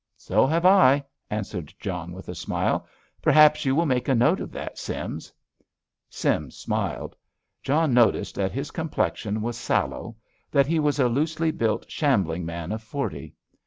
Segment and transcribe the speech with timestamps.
[0.17, 2.87] "So have I," answered John, with a smile.
[3.21, 5.31] "Perhaps you will make a note of that, Sims."
[6.09, 7.15] Sims smiled.
[7.61, 10.15] John noticed that his complexion was sallow,
[10.49, 13.35] that he was a loosely built, shambling man of forty.